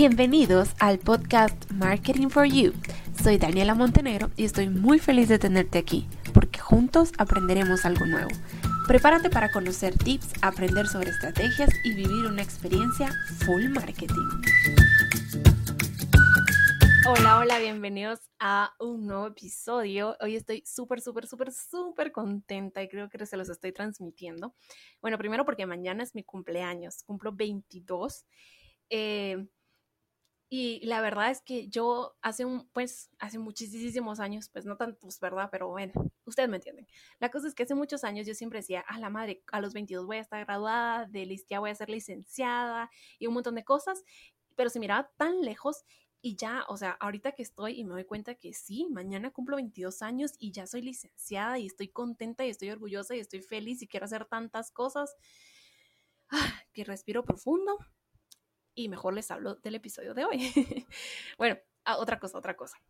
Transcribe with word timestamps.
Bienvenidos 0.00 0.76
al 0.78 1.00
podcast 1.00 1.72
Marketing 1.72 2.28
for 2.28 2.46
You. 2.46 2.72
Soy 3.20 3.36
Daniela 3.36 3.74
Montenegro 3.74 4.30
y 4.36 4.44
estoy 4.44 4.68
muy 4.68 5.00
feliz 5.00 5.28
de 5.28 5.40
tenerte 5.40 5.76
aquí 5.76 6.06
porque 6.32 6.60
juntos 6.60 7.10
aprenderemos 7.18 7.84
algo 7.84 8.06
nuevo. 8.06 8.28
Prepárate 8.86 9.28
para 9.28 9.50
conocer 9.50 9.98
tips, 9.98 10.34
aprender 10.40 10.86
sobre 10.86 11.10
estrategias 11.10 11.70
y 11.82 11.94
vivir 11.94 12.26
una 12.26 12.42
experiencia 12.42 13.10
full 13.44 13.70
marketing. 13.70 14.28
Hola, 17.08 17.40
hola, 17.40 17.58
bienvenidos 17.58 18.20
a 18.38 18.72
un 18.78 19.04
nuevo 19.04 19.26
episodio. 19.26 20.16
Hoy 20.20 20.36
estoy 20.36 20.62
súper, 20.64 21.00
súper, 21.00 21.26
súper, 21.26 21.50
súper 21.50 22.12
contenta 22.12 22.84
y 22.84 22.88
creo 22.88 23.08
que 23.08 23.26
se 23.26 23.36
los 23.36 23.48
estoy 23.48 23.72
transmitiendo. 23.72 24.54
Bueno, 25.00 25.18
primero 25.18 25.44
porque 25.44 25.66
mañana 25.66 26.04
es 26.04 26.14
mi 26.14 26.22
cumpleaños, 26.22 27.02
cumplo 27.02 27.32
22. 27.32 28.26
Eh, 28.90 29.44
y 30.50 30.84
la 30.86 31.02
verdad 31.02 31.30
es 31.30 31.42
que 31.42 31.68
yo 31.68 32.16
hace 32.22 32.46
un, 32.46 32.68
pues, 32.70 33.10
hace 33.18 33.38
muchísimos 33.38 34.18
años, 34.18 34.48
pues 34.48 34.64
no 34.64 34.76
tantos, 34.76 35.20
¿verdad? 35.20 35.50
Pero 35.52 35.68
bueno, 35.68 35.92
ustedes 36.24 36.48
me 36.48 36.56
entienden. 36.56 36.86
La 37.20 37.30
cosa 37.30 37.48
es 37.48 37.54
que 37.54 37.64
hace 37.64 37.74
muchos 37.74 38.02
años 38.02 38.26
yo 38.26 38.34
siempre 38.34 38.60
decía, 38.60 38.80
a 38.80 38.98
la 38.98 39.10
madre, 39.10 39.42
a 39.52 39.60
los 39.60 39.74
22 39.74 40.06
voy 40.06 40.16
a 40.16 40.20
estar 40.20 40.42
graduada, 40.44 41.06
de 41.06 41.44
ya 41.48 41.60
voy 41.60 41.70
a 41.70 41.74
ser 41.74 41.90
licenciada 41.90 42.90
y 43.18 43.26
un 43.26 43.34
montón 43.34 43.56
de 43.56 43.64
cosas, 43.64 44.02
pero 44.56 44.70
se 44.70 44.80
miraba 44.80 45.10
tan 45.18 45.42
lejos 45.42 45.84
y 46.22 46.36
ya, 46.36 46.64
o 46.68 46.78
sea, 46.78 46.92
ahorita 46.92 47.32
que 47.32 47.42
estoy 47.42 47.78
y 47.78 47.84
me 47.84 47.92
doy 47.92 48.04
cuenta 48.04 48.34
que 48.34 48.54
sí, 48.54 48.86
mañana 48.90 49.30
cumplo 49.30 49.56
22 49.56 50.00
años 50.02 50.32
y 50.38 50.52
ya 50.52 50.66
soy 50.66 50.80
licenciada 50.80 51.58
y 51.58 51.66
estoy 51.66 51.88
contenta 51.88 52.46
y 52.46 52.50
estoy 52.50 52.70
orgullosa 52.70 53.14
y 53.14 53.20
estoy 53.20 53.42
feliz 53.42 53.82
y 53.82 53.86
quiero 53.86 54.06
hacer 54.06 54.24
tantas 54.24 54.70
cosas, 54.72 55.14
ah, 56.30 56.62
que 56.72 56.84
respiro 56.84 57.22
profundo 57.22 57.78
y 58.78 58.88
mejor 58.88 59.12
les 59.12 59.28
hablo 59.32 59.56
del 59.56 59.74
episodio 59.74 60.14
de 60.14 60.24
hoy. 60.24 60.52
bueno, 61.36 61.58
ah, 61.84 61.96
otra 61.96 62.20
cosa, 62.20 62.38
otra 62.38 62.56
cosa. 62.56 62.80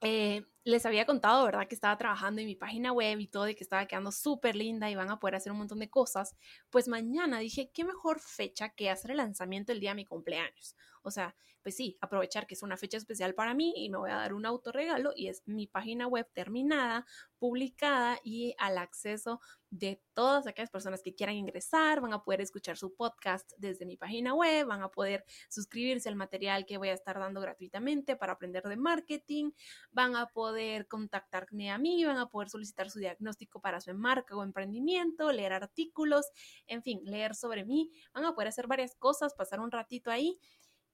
Eh, 0.00 0.46
les 0.64 0.84
había 0.86 1.06
contado, 1.06 1.44
¿verdad? 1.44 1.66
Que 1.66 1.74
estaba 1.74 1.96
trabajando 1.96 2.40
en 2.40 2.46
mi 2.46 2.56
página 2.56 2.92
web 2.92 3.20
y 3.20 3.28
todo 3.28 3.48
y 3.48 3.54
que 3.54 3.64
estaba 3.64 3.86
quedando 3.86 4.12
súper 4.12 4.56
linda 4.56 4.90
y 4.90 4.94
van 4.94 5.10
a 5.10 5.18
poder 5.18 5.36
hacer 5.36 5.52
un 5.52 5.58
montón 5.58 5.78
de 5.78 5.90
cosas. 5.90 6.36
Pues 6.70 6.88
mañana 6.88 7.38
dije, 7.38 7.70
¿qué 7.72 7.84
mejor 7.84 8.20
fecha 8.20 8.70
que 8.70 8.90
hacer 8.90 9.12
el 9.12 9.18
lanzamiento 9.18 9.72
el 9.72 9.80
día 9.80 9.90
de 9.90 9.96
mi 9.96 10.04
cumpleaños? 10.04 10.76
O 11.02 11.10
sea, 11.10 11.34
pues 11.62 11.76
sí, 11.76 11.98
aprovechar 12.00 12.46
que 12.46 12.54
es 12.54 12.62
una 12.62 12.76
fecha 12.76 12.96
especial 12.96 13.34
para 13.34 13.54
mí 13.54 13.72
y 13.76 13.90
me 13.90 13.98
voy 13.98 14.10
a 14.10 14.16
dar 14.16 14.32
un 14.32 14.46
autorregalo 14.46 15.12
y 15.14 15.28
es 15.28 15.42
mi 15.46 15.66
página 15.66 16.06
web 16.06 16.28
terminada, 16.32 17.06
publicada 17.38 18.18
y 18.24 18.54
al 18.58 18.78
acceso 18.78 19.40
de 19.70 20.02
todas 20.14 20.46
aquellas 20.46 20.70
personas 20.70 21.02
que 21.02 21.14
quieran 21.14 21.36
ingresar, 21.36 22.00
van 22.00 22.12
a 22.12 22.22
poder 22.22 22.40
escuchar 22.40 22.76
su 22.76 22.94
podcast 22.94 23.52
desde 23.58 23.86
mi 23.86 23.96
página 23.96 24.34
web, 24.34 24.66
van 24.66 24.82
a 24.82 24.90
poder 24.90 25.24
suscribirse 25.48 26.08
al 26.08 26.16
material 26.16 26.64
que 26.64 26.78
voy 26.78 26.88
a 26.88 26.94
estar 26.94 27.18
dando 27.18 27.40
gratuitamente 27.40 28.16
para 28.16 28.32
aprender 28.32 28.62
de 28.64 28.76
marketing, 28.76 29.50
van 29.90 30.16
a 30.16 30.26
poder 30.26 30.47
contactarme 30.88 31.70
a 31.70 31.78
mí, 31.78 32.04
van 32.04 32.18
a 32.18 32.28
poder 32.28 32.48
solicitar 32.48 32.90
su 32.90 32.98
diagnóstico 32.98 33.60
para 33.60 33.80
su 33.80 33.92
marca 33.94 34.36
o 34.36 34.42
emprendimiento, 34.42 35.32
leer 35.32 35.52
artículos, 35.52 36.26
en 36.66 36.82
fin, 36.82 37.00
leer 37.04 37.34
sobre 37.34 37.64
mí, 37.64 37.90
van 38.12 38.24
a 38.24 38.34
poder 38.34 38.48
hacer 38.48 38.66
varias 38.66 38.94
cosas, 38.94 39.34
pasar 39.34 39.60
un 39.60 39.70
ratito 39.70 40.10
ahí 40.10 40.38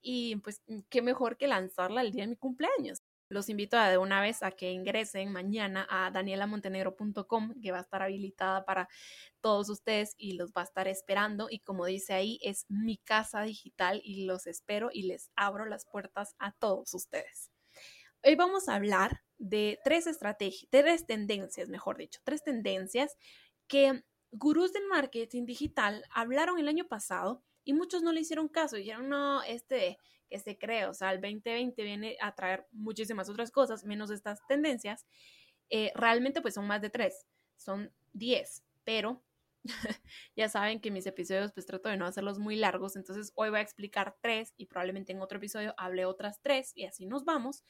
y 0.01 0.37
pues 0.37 0.61
qué 0.89 1.01
mejor 1.01 1.37
que 1.37 1.47
lanzarla 1.47 2.01
el 2.01 2.11
día 2.11 2.23
de 2.23 2.29
mi 2.29 2.35
cumpleaños. 2.37 3.01
Los 3.27 3.49
invito 3.49 3.75
de 3.77 3.97
una 3.97 4.21
vez 4.21 4.43
a 4.43 4.51
que 4.51 4.71
ingresen 4.71 5.31
mañana 5.31 5.87
a 5.89 6.11
danielamontenegro.com, 6.11 7.59
que 7.59 7.71
va 7.71 7.79
a 7.79 7.81
estar 7.81 8.03
habilitada 8.03 8.65
para 8.65 8.87
todos 9.41 9.69
ustedes 9.69 10.13
y 10.17 10.33
los 10.33 10.51
va 10.51 10.61
a 10.61 10.65
estar 10.65 10.87
esperando. 10.87 11.47
Y 11.49 11.59
como 11.59 11.85
dice 11.87 12.13
ahí, 12.13 12.39
es 12.43 12.65
mi 12.69 12.97
casa 12.97 13.41
digital 13.41 13.99
y 14.03 14.25
los 14.25 14.45
espero 14.45 14.89
y 14.93 15.03
les 15.03 15.31
abro 15.35 15.65
las 15.65 15.85
puertas 15.85 16.35
a 16.37 16.51
todos 16.51 16.93
ustedes. 16.93 17.54
Hoy 18.27 18.33
vamos 18.33 18.69
a 18.69 18.73
hablar 18.73 19.21
de 19.37 19.77
tres 19.83 20.07
estrategias, 20.07 20.67
tres 20.71 21.05
tendencias, 21.05 21.69
mejor 21.69 21.95
dicho, 21.95 22.19
tres 22.23 22.43
tendencias 22.43 23.15
que 23.67 24.03
gurús 24.31 24.73
del 24.73 24.87
marketing 24.87 25.45
digital 25.45 26.03
hablaron 26.09 26.57
el 26.57 26.67
año 26.67 26.87
pasado 26.87 27.43
y 27.63 27.73
muchos 27.73 28.01
no 28.01 28.11
le 28.11 28.21
hicieron 28.21 28.47
caso, 28.47 28.77
dijeron, 28.77 29.09
no, 29.09 29.43
este 29.43 29.99
que 30.27 30.39
se 30.39 30.57
cree, 30.57 30.87
o 30.87 30.93
sea, 30.95 31.11
el 31.11 31.21
2020 31.21 31.83
viene 31.83 32.17
a 32.19 32.33
traer 32.33 32.65
muchísimas 32.71 33.29
otras 33.29 33.51
cosas, 33.51 33.85
menos 33.85 34.09
estas 34.09 34.39
tendencias, 34.47 35.05
eh, 35.69 35.91
realmente 35.93 36.41
pues 36.41 36.55
son 36.55 36.65
más 36.65 36.81
de 36.81 36.89
tres, 36.89 37.27
son 37.57 37.93
diez, 38.11 38.63
pero 38.83 39.23
ya 40.35 40.49
saben 40.49 40.81
que 40.81 40.89
mis 40.89 41.05
episodios 41.05 41.51
pues 41.53 41.67
trato 41.67 41.89
de 41.89 41.97
no 41.97 42.07
hacerlos 42.07 42.39
muy 42.39 42.55
largos, 42.55 42.95
entonces 42.95 43.33
hoy 43.35 43.51
voy 43.51 43.59
a 43.59 43.61
explicar 43.61 44.17
tres 44.19 44.55
y 44.57 44.65
probablemente 44.65 45.11
en 45.11 45.21
otro 45.21 45.37
episodio 45.37 45.75
hable 45.77 46.05
otras 46.05 46.41
tres 46.41 46.71
y 46.73 46.85
así 46.85 47.05
nos 47.05 47.23
vamos. 47.23 47.63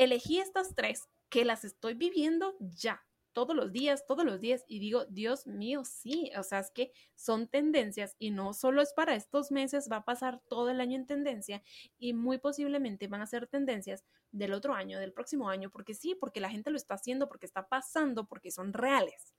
Elegí 0.00 0.38
estas 0.38 0.74
tres 0.74 1.10
que 1.28 1.44
las 1.44 1.62
estoy 1.62 1.92
viviendo 1.92 2.56
ya, 2.58 3.04
todos 3.34 3.54
los 3.54 3.70
días, 3.70 4.06
todos 4.06 4.24
los 4.24 4.40
días 4.40 4.64
y 4.66 4.78
digo, 4.78 5.04
Dios 5.10 5.46
mío, 5.46 5.84
sí, 5.84 6.32
o 6.38 6.42
sea, 6.42 6.60
es 6.60 6.70
que 6.70 6.94
son 7.16 7.48
tendencias 7.48 8.16
y 8.18 8.30
no 8.30 8.54
solo 8.54 8.80
es 8.80 8.94
para 8.94 9.14
estos 9.14 9.50
meses, 9.50 9.90
va 9.92 9.96
a 9.96 10.04
pasar 10.06 10.40
todo 10.48 10.70
el 10.70 10.80
año 10.80 10.96
en 10.96 11.06
tendencia 11.06 11.62
y 11.98 12.14
muy 12.14 12.38
posiblemente 12.38 13.08
van 13.08 13.20
a 13.20 13.26
ser 13.26 13.46
tendencias 13.46 14.06
del 14.32 14.54
otro 14.54 14.72
año, 14.72 14.98
del 14.98 15.12
próximo 15.12 15.50
año, 15.50 15.68
porque 15.68 15.92
sí, 15.92 16.14
porque 16.14 16.40
la 16.40 16.48
gente 16.48 16.70
lo 16.70 16.78
está 16.78 16.94
haciendo, 16.94 17.28
porque 17.28 17.44
está 17.44 17.68
pasando, 17.68 18.26
porque 18.26 18.50
son 18.50 18.72
reales. 18.72 19.34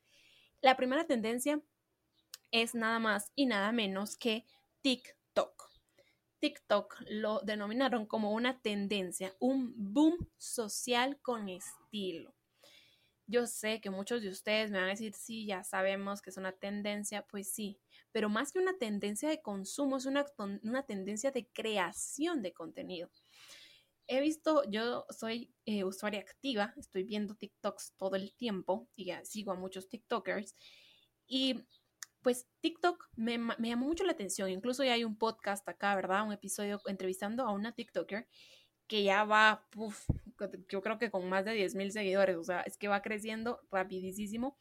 La 0.61 0.77
primera 0.77 1.07
tendencia 1.07 1.59
es 2.51 2.75
nada 2.75 2.99
más 2.99 3.31
y 3.33 3.47
nada 3.47 3.71
menos 3.71 4.15
que 4.15 4.45
TikTok. 4.83 5.70
TikTok 6.41 6.97
lo 7.07 7.39
denominaron 7.41 8.07
como 8.07 8.31
una 8.31 8.59
tendencia, 8.61 9.33
un 9.39 9.73
boom 9.77 10.17
social 10.37 11.19
con 11.21 11.47
estilo. 11.49 12.33
Yo 13.27 13.45
sé 13.47 13.79
que 13.79 13.91
muchos 13.91 14.21
de 14.23 14.29
ustedes 14.29 14.71
me 14.71 14.79
van 14.79 14.87
a 14.87 14.91
decir, 14.91 15.13
sí, 15.13 15.45
ya 15.45 15.63
sabemos 15.63 16.21
que 16.21 16.31
es 16.31 16.37
una 16.37 16.51
tendencia, 16.51 17.25
pues 17.27 17.53
sí, 17.53 17.79
pero 18.11 18.27
más 18.27 18.51
que 18.51 18.59
una 18.59 18.77
tendencia 18.77 19.29
de 19.29 19.41
consumo, 19.41 19.97
es 19.97 20.05
una, 20.05 20.25
una 20.63 20.83
tendencia 20.83 21.31
de 21.31 21.47
creación 21.53 22.41
de 22.41 22.53
contenido. 22.53 23.09
He 24.07 24.19
visto, 24.19 24.63
yo 24.69 25.05
soy 25.09 25.53
eh, 25.65 25.83
usuaria 25.83 26.19
activa, 26.21 26.73
estoy 26.75 27.03
viendo 27.03 27.35
TikToks 27.35 27.93
todo 27.97 28.15
el 28.15 28.35
tiempo 28.35 28.89
y 28.95 29.13
sigo 29.23 29.51
a 29.51 29.55
muchos 29.55 29.87
TikTokers 29.87 30.55
y 31.27 31.63
pues 32.21 32.47
TikTok 32.61 33.09
me, 33.15 33.39
llamó 33.59 33.87
mucho 33.87 34.03
la 34.03 34.11
atención, 34.13 34.49
incluso 34.49 34.83
ya 34.83 34.93
hay 34.93 35.03
un 35.03 35.17
podcast 35.17 35.67
acá, 35.67 35.95
¿verdad? 35.95 36.25
Un 36.25 36.33
episodio 36.33 36.81
entrevistando 36.85 37.45
a 37.45 37.51
una 37.51 37.73
TikToker 37.73 38.27
que 38.87 39.03
ya 39.03 39.23
va, 39.23 39.65
yo 40.67 40.81
creo 40.81 40.99
que 40.99 41.09
con 41.09 41.27
más 41.29 41.45
de 41.45 41.53
10 41.53 41.75
mil 41.75 41.91
seguidores, 41.91 42.35
o 42.35 42.43
sea, 42.43 42.61
es 42.61 42.77
que 42.77 42.89
va 42.89 43.01
creciendo 43.01 43.61
rapidísimo. 43.71 44.57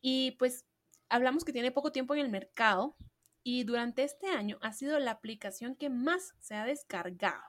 Y 0.00 0.32
pues 0.32 0.64
hablamos 1.08 1.44
que 1.44 1.52
tiene 1.52 1.70
poco 1.70 1.92
tiempo 1.92 2.14
en 2.14 2.20
el 2.20 2.30
mercado 2.30 2.96
y 3.42 3.64
durante 3.64 4.04
este 4.04 4.28
año 4.28 4.58
ha 4.62 4.72
sido 4.72 4.98
la 4.98 5.10
aplicación 5.10 5.76
que 5.76 5.90
más 5.90 6.34
se 6.40 6.54
ha 6.54 6.64
descargado. 6.64 7.42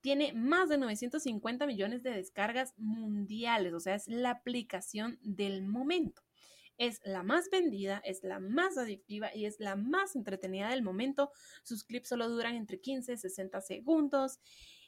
Tiene 0.00 0.32
más 0.32 0.68
de 0.68 0.78
950 0.78 1.66
millones 1.66 2.02
de 2.02 2.10
descargas 2.10 2.74
mundiales, 2.76 3.72
o 3.72 3.80
sea, 3.80 3.94
es 3.94 4.08
la 4.08 4.30
aplicación 4.30 5.18
del 5.22 5.62
momento. 5.62 6.22
Es 6.78 7.00
la 7.04 7.22
más 7.22 7.50
vendida, 7.50 8.00
es 8.04 8.22
la 8.22 8.40
más 8.40 8.78
adictiva 8.78 9.34
y 9.34 9.46
es 9.46 9.60
la 9.60 9.76
más 9.76 10.16
entretenida 10.16 10.70
del 10.70 10.82
momento. 10.82 11.30
Sus 11.62 11.84
clips 11.84 12.08
solo 12.08 12.28
duran 12.28 12.54
entre 12.56 12.80
15 12.80 13.12
y 13.12 13.16
60 13.16 13.60
segundos 13.60 14.40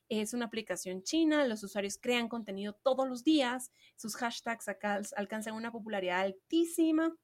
es 0.08 0.34
una 0.34 0.46
aplicación 0.46 1.02
china, 1.02 1.46
los 1.46 1.62
usuarios 1.62 1.98
crean 1.98 2.28
contenido 2.28 2.74
todos 2.74 3.08
los 3.08 3.24
días, 3.24 3.72
sus 3.96 4.16
hashtags 4.16 4.66
alcanzan 5.16 5.54
una 5.54 5.72
popularidad 5.72 6.20
altísima 6.20 7.16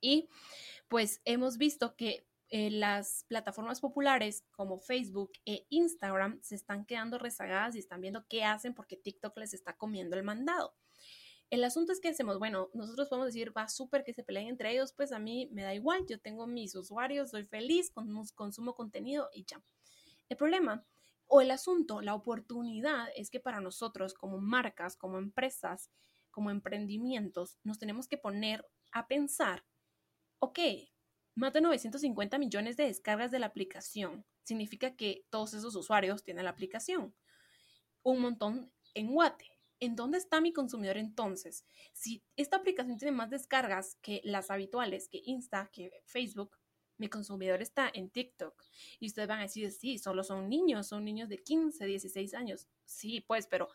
y 0.00 0.28
pues 0.88 1.20
hemos 1.24 1.56
visto 1.56 1.94
que 1.94 2.26
eh, 2.48 2.70
las 2.70 3.24
plataformas 3.28 3.80
populares 3.80 4.44
como 4.50 4.78
Facebook 4.78 5.30
e 5.44 5.66
Instagram 5.68 6.40
se 6.42 6.56
están 6.56 6.84
quedando 6.84 7.16
rezagadas 7.16 7.76
y 7.76 7.78
están 7.78 8.00
viendo 8.00 8.26
qué 8.28 8.42
hacen 8.42 8.74
porque 8.74 8.96
TikTok 8.96 9.38
les 9.38 9.54
está 9.54 9.76
comiendo 9.76 10.16
el 10.16 10.24
mandado. 10.24 10.74
El 11.50 11.64
asunto 11.64 11.92
es 11.92 12.00
que 12.00 12.08
hacemos, 12.08 12.38
bueno, 12.38 12.70
nosotros 12.74 13.08
podemos 13.08 13.26
decir, 13.26 13.56
va 13.56 13.68
súper 13.68 14.04
que 14.04 14.14
se 14.14 14.22
peleen 14.22 14.46
entre 14.46 14.70
ellos, 14.70 14.92
pues 14.92 15.10
a 15.10 15.18
mí 15.18 15.48
me 15.52 15.64
da 15.64 15.74
igual, 15.74 16.06
yo 16.08 16.20
tengo 16.20 16.46
mis 16.46 16.76
usuarios, 16.76 17.30
soy 17.30 17.44
feliz, 17.44 17.92
consumo 18.34 18.74
contenido 18.74 19.28
y 19.32 19.44
ya. 19.44 19.60
El 20.28 20.36
problema 20.36 20.86
o 21.26 21.40
el 21.40 21.50
asunto, 21.50 22.02
la 22.02 22.14
oportunidad 22.14 23.08
es 23.16 23.30
que 23.30 23.40
para 23.40 23.60
nosotros 23.60 24.14
como 24.14 24.38
marcas, 24.38 24.96
como 24.96 25.18
empresas, 25.18 25.90
como 26.30 26.50
emprendimientos, 26.50 27.58
nos 27.64 27.78
tenemos 27.78 28.06
que 28.06 28.16
poner 28.16 28.64
a 28.92 29.08
pensar, 29.08 29.64
ok, 30.38 30.58
más 31.34 31.52
de 31.52 31.60
950 31.60 32.38
millones 32.38 32.76
de 32.76 32.86
descargas 32.86 33.30
de 33.30 33.38
la 33.38 33.46
aplicación. 33.46 34.24
Significa 34.44 34.94
que 34.94 35.24
todos 35.30 35.54
esos 35.54 35.74
usuarios 35.74 36.22
tienen 36.22 36.44
la 36.44 36.50
aplicación. 36.50 37.14
Un 38.02 38.20
montón 38.20 38.72
en 38.94 39.12
Guate. 39.12 39.59
¿En 39.80 39.96
dónde 39.96 40.18
está 40.18 40.40
mi 40.40 40.52
consumidor 40.52 40.98
entonces? 40.98 41.64
Si 41.92 42.22
esta 42.36 42.56
aplicación 42.56 42.98
tiene 42.98 43.12
más 43.12 43.30
descargas 43.30 43.96
que 44.02 44.20
las 44.24 44.50
habituales, 44.50 45.08
que 45.08 45.22
Insta, 45.24 45.70
que 45.72 45.90
Facebook, 46.04 46.56
mi 46.98 47.08
consumidor 47.08 47.62
está 47.62 47.90
en 47.92 48.10
TikTok. 48.10 48.62
Y 49.00 49.06
ustedes 49.06 49.26
van 49.26 49.38
a 49.38 49.42
decir, 49.42 49.72
sí, 49.72 49.98
solo 49.98 50.22
son 50.22 50.48
niños, 50.50 50.86
son 50.86 51.04
niños 51.04 51.30
de 51.30 51.38
15, 51.38 51.86
16 51.86 52.34
años. 52.34 52.68
Sí, 52.84 53.22
pues, 53.22 53.46
pero 53.46 53.68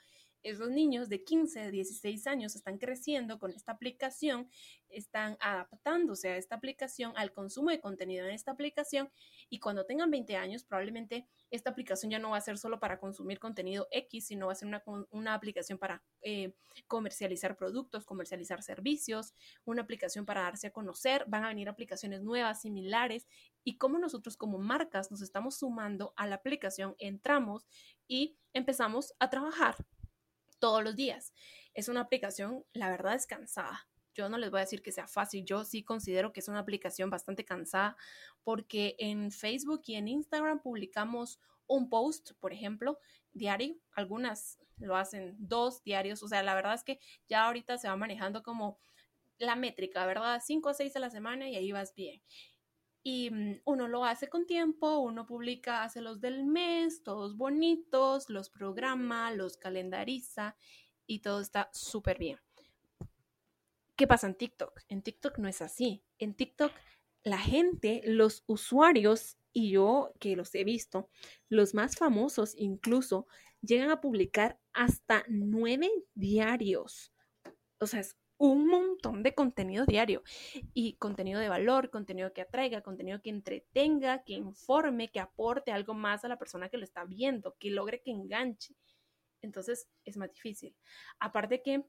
esos 0.46 0.70
niños 0.70 1.10
de 1.10 1.24
15, 1.24 1.72
16 1.72 2.28
años 2.28 2.56
están 2.56 2.78
creciendo 2.78 3.40
con 3.40 3.52
esta 3.52 3.72
aplicación, 3.72 4.48
están 4.90 5.38
adaptándose 5.42 6.30
a 6.30 6.38
esta 6.38 6.56
aplicación, 6.56 7.14
al 7.16 7.34
consumo 7.34 7.72
de 7.72 7.82
contenido 7.82 8.26
en 8.26 8.32
esta 8.32 8.52
aplicación 8.52 9.10
y 9.50 9.60
cuando 9.60 9.86
tengan 9.86 10.12
20 10.12 10.36
años 10.38 10.64
probablemente 10.64 11.28
esta 11.50 11.72
aplicación 11.72 12.12
ya 12.12 12.20
no 12.20 12.30
va 12.30 12.38
a 12.38 12.42
ser 12.42 12.60
solo 12.60 12.80
para 12.80 13.00
consumir 13.00 13.40
contenido 13.40 13.88
X, 13.90 14.28
sino 14.28 14.46
va 14.46 14.52
a 14.52 14.56
ser 14.56 14.70
una, 15.10 15.34
aplicación 15.34 15.80
para 15.80 16.04
eh, 16.22 16.54
comercializar 16.88 17.58
productos, 17.58 18.06
comercializar 18.06 18.62
servicios, 18.62 19.34
una 19.66 19.82
aplicación 19.82 20.26
para 20.26 20.42
darse 20.42 20.68
a 20.68 20.72
conocer, 20.72 21.26
van 21.28 21.44
a 21.44 21.50
venir 21.50 21.70
aplicaciones 21.70 22.22
nuevas, 22.22 22.62
similares 22.62 23.28
y 23.64 23.78
cómo 23.78 23.98
nosotros 23.98 24.38
como 24.38 24.60
marcas 24.60 25.10
nos 25.10 25.22
estamos 25.22 25.58
sumando 25.58 26.14
a 26.16 26.28
la 26.28 26.36
aplicación, 26.36 26.96
entramos 27.00 27.66
y 28.08 28.38
empezamos 28.54 29.14
a 29.20 29.30
trabajar 29.32 29.76
todos 30.60 30.84
los 30.84 30.96
días. 30.96 31.34
Es 31.74 31.90
una 31.90 32.02
aplicación, 32.02 32.66
la 32.74 32.90
verdad, 32.90 33.16
es 33.16 33.28
cansada. 33.28 33.88
Yo 34.14 34.30
no 34.30 34.38
les 34.38 34.50
voy 34.50 34.60
a 34.60 34.62
decir 34.64 34.82
que 34.82 34.94
sea 34.94 35.08
fácil, 35.08 35.44
yo 35.44 35.66
sí 35.66 35.84
considero 35.84 36.32
que 36.32 36.40
es 36.40 36.48
una 36.48 36.60
aplicación 36.60 37.10
bastante 37.10 37.44
cansada 37.44 37.98
porque 38.44 38.96
en 38.98 39.30
Facebook 39.32 39.82
y 39.88 39.96
en 39.96 40.08
Instagram 40.08 40.62
publicamos 40.62 41.40
un 41.68 41.90
post, 41.90 42.32
por 42.40 42.54
ejemplo, 42.54 42.98
diario. 43.34 43.76
Algunas 43.92 44.58
lo 44.78 44.96
hacen 44.96 45.36
dos 45.38 45.84
diarios, 45.84 46.24
o 46.24 46.28
sea, 46.28 46.44
la 46.44 46.56
verdad 46.56 46.76
es 46.76 46.84
que 46.84 47.00
ya 47.28 47.46
ahorita 47.46 47.78
se 47.78 47.90
va 47.90 47.98
manejando 47.98 48.44
como 48.44 48.80
la 49.38 49.56
métrica, 49.56 50.06
¿verdad? 50.06 50.42
Cinco 50.44 50.70
o 50.70 50.74
seis 50.74 50.96
a 50.96 51.00
la 51.00 51.10
semana 51.10 51.50
y 51.50 51.56
ahí 51.56 51.72
vas 51.72 51.94
bien. 51.94 52.22
Y 53.08 53.30
mm, 53.30 53.62
uno 53.66 53.88
lo 53.88 54.04
hace 54.04 54.30
con 54.30 54.48
tiempo, 54.48 54.98
uno 54.98 55.28
publica, 55.28 55.84
hace 55.84 56.02
los 56.02 56.20
del 56.22 56.44
mes, 56.44 57.04
todos 57.04 57.38
bonitos, 57.38 58.32
los 58.32 58.50
programa, 58.50 59.32
los 59.32 59.58
calendariza 59.58 60.58
y 61.06 61.20
todo 61.20 61.40
está 61.40 61.70
súper 61.72 62.18
bien. 62.18 62.40
¿Qué 63.96 64.08
pasa 64.08 64.26
en 64.26 64.34
TikTok? 64.34 64.82
En 64.90 65.04
TikTok 65.04 65.38
no 65.38 65.48
es 65.48 65.62
así. 65.62 66.04
En 66.18 66.34
TikTok 66.34 66.72
la 67.24 67.38
gente, 67.38 68.02
los 68.06 68.44
usuarios, 68.48 69.38
y 69.54 69.70
yo 69.70 70.12
que 70.20 70.36
los 70.36 70.56
he 70.56 70.64
visto, 70.64 71.10
los 71.48 71.76
más 71.76 71.98
famosos 71.98 72.56
incluso, 72.58 73.28
llegan 73.62 73.92
a 73.92 74.02
publicar 74.02 74.60
hasta 74.74 75.26
nueve 75.28 75.92
diarios. 76.16 77.14
O 77.80 77.86
sea, 77.86 78.00
es 78.00 78.16
un 78.38 78.68
montón 78.68 79.24
de 79.24 79.34
contenido 79.34 79.86
diario 79.86 80.24
y 80.74 80.94
contenido 80.98 81.40
de 81.40 81.50
valor, 81.50 81.90
contenido 81.90 82.34
que 82.34 82.42
atraiga, 82.42 82.82
contenido 82.82 83.22
que 83.22 83.30
entretenga, 83.30 84.24
que 84.24 84.34
informe, 84.34 85.12
que 85.12 85.20
aporte 85.20 85.72
algo 85.72 85.94
más 85.94 86.26
a 86.26 86.28
la 86.28 86.38
persona 86.38 86.70
que 86.70 86.78
lo 86.78 86.84
está 86.84 87.06
viendo, 87.06 87.56
que 87.60 87.70
logre 87.70 88.02
que 88.02 88.12
enganche. 88.12 88.76
Entonces 89.42 89.88
es 90.04 90.18
más 90.18 90.32
difícil. 90.32 90.76
Aparte 91.20 91.62
que 91.62 91.86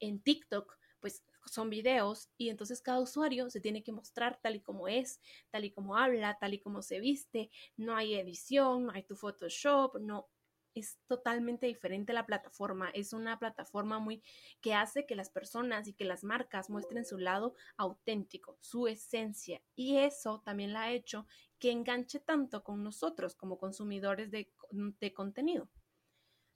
en 0.00 0.22
TikTok, 0.22 0.76
pues 1.00 1.24
son 1.46 1.68
videos 1.70 2.30
y 2.38 2.48
entonces 2.48 2.80
cada 2.80 3.00
usuario 3.00 3.50
se 3.50 3.60
tiene 3.60 3.82
que 3.82 3.92
mostrar 3.92 4.38
tal 4.42 4.56
y 4.56 4.60
como 4.60 4.88
es, 4.88 5.20
tal 5.50 5.64
y 5.64 5.70
como 5.70 5.96
habla, 5.96 6.38
tal 6.40 6.54
y 6.54 6.60
como 6.60 6.82
se 6.82 7.00
viste. 7.00 7.50
No 7.76 7.96
hay 7.96 8.14
edición, 8.14 8.86
no 8.86 8.92
hay 8.92 9.02
tu 9.02 9.16
Photoshop, 9.16 9.98
no 10.00 10.28
es 10.74 10.98
totalmente 11.06 11.66
diferente 11.66 12.12
la 12.12 12.26
plataforma. 12.26 12.90
Es 12.90 13.12
una 13.12 13.38
plataforma 13.38 13.98
muy 13.98 14.22
que 14.60 14.74
hace 14.74 15.06
que 15.06 15.16
las 15.16 15.30
personas 15.30 15.88
y 15.88 15.94
que 15.94 16.04
las 16.04 16.24
marcas 16.24 16.70
muestren 16.70 17.04
su 17.04 17.18
lado 17.18 17.54
auténtico, 17.76 18.58
su 18.60 18.88
esencia. 18.88 19.62
Y 19.74 19.98
eso 19.98 20.42
también 20.44 20.72
la 20.72 20.82
ha 20.82 20.92
hecho 20.92 21.26
que 21.58 21.70
enganche 21.70 22.20
tanto 22.20 22.62
con 22.64 22.82
nosotros 22.82 23.36
como 23.36 23.58
consumidores 23.58 24.30
de, 24.30 24.52
de 24.72 25.14
contenido. 25.14 25.68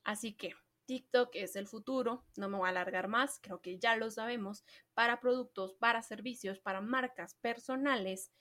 Así 0.05 0.35
que 0.35 0.55
TikTok 0.87 1.35
es 1.35 1.55
el 1.55 1.67
futuro, 1.67 2.25
no 2.37 2.49
me 2.49 2.57
voy 2.57 2.67
a 2.67 2.71
alargar 2.71 3.09
más, 3.09 3.39
creo 3.43 3.61
que 3.61 3.79
ya 3.79 3.95
lo 3.97 4.11
sabemos, 4.11 4.65
para 4.95 5.21
productos, 5.21 5.75
para 5.75 6.03
servicios, 6.03 6.61
para 6.61 6.81
marcas 6.81 7.35
personales. 7.35 8.33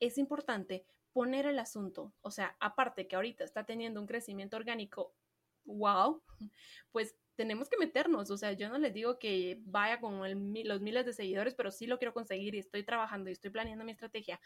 Es 0.00 0.18
importante 0.18 0.84
poner 1.16 1.46
el 1.46 1.58
asunto, 1.58 2.12
o 2.20 2.30
sea, 2.30 2.58
aparte 2.60 3.08
que 3.08 3.16
ahorita 3.16 3.42
está 3.42 3.64
teniendo 3.64 4.02
un 4.02 4.06
crecimiento 4.06 4.58
orgánico, 4.58 5.14
wow, 5.66 6.22
pues 6.92 7.14
tenemos 7.36 7.68
que 7.68 7.76
meternos, 7.76 8.30
o 8.30 8.36
sea, 8.38 8.52
yo 8.52 8.68
no 8.68 8.78
les 8.78 8.94
digo 8.94 9.18
que 9.18 9.60
vaya 9.64 10.00
con 10.00 10.20
los 10.20 10.80
miles 10.80 11.06
de 11.06 11.12
seguidores, 11.12 11.54
pero 11.54 11.70
sí 11.70 11.86
lo 11.86 11.98
quiero 11.98 12.14
conseguir 12.14 12.54
y 12.54 12.58
estoy 12.58 12.82
trabajando 12.82 13.28
y 13.28 13.34
estoy 13.34 13.50
planeando 13.50 13.84
mi 13.84 13.92
estrategia, 13.92 14.40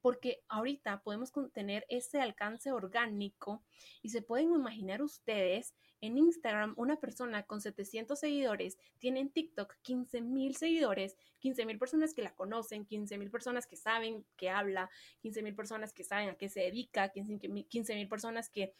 porque 0.00 0.42
ahorita 0.48 1.02
podemos 1.02 1.32
tener 1.52 1.86
ese 1.88 2.20
alcance 2.20 2.72
orgánico 2.72 3.62
y 4.02 4.08
se 4.08 4.20
pueden 4.20 4.52
imaginar 4.52 5.00
ustedes 5.00 5.74
en 6.00 6.18
Instagram 6.18 6.74
una 6.76 6.96
persona 6.96 7.44
con 7.44 7.60
700 7.60 8.18
seguidores 8.18 8.76
tiene 8.98 9.20
en 9.20 9.30
TikTok 9.30 9.76
15 9.82 10.20
mil 10.20 10.56
seguidores, 10.56 11.16
15 11.38 11.64
mil 11.64 11.78
personas 11.78 12.12
que 12.12 12.22
la 12.22 12.34
conocen, 12.34 12.84
15 12.84 13.16
mil 13.18 13.30
personas 13.30 13.68
que 13.68 13.76
saben 13.76 14.26
que 14.36 14.50
habla, 14.50 14.90
15 15.20 15.42
mil 15.42 15.54
personas 15.54 15.92
que 15.92 16.02
saben 16.02 16.30
a 16.30 16.34
qué 16.34 16.48
se 16.48 16.60
dedica, 16.60 17.12
15 17.12 17.94
mil 17.94 18.08
personas 18.08 18.50
que 18.50 18.74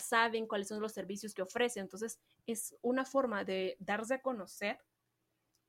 saben 0.00 0.46
cuáles 0.46 0.68
son 0.68 0.80
los 0.80 0.92
servicios 0.92 1.34
que 1.34 1.42
ofrece. 1.42 1.80
Entonces 1.80 2.18
es 2.46 2.74
una 2.82 3.04
forma 3.04 3.44
de 3.44 3.76
darse 3.78 4.14
a 4.14 4.22
conocer. 4.22 4.78